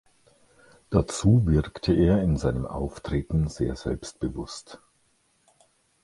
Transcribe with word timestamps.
Dazu 0.89 1.45
wirkte 1.45 1.93
er 1.93 2.23
in 2.23 2.35
seinem 2.35 2.65
Auftreten 2.65 3.49
sehr 3.49 3.75
selbstbewusst. 3.75 4.81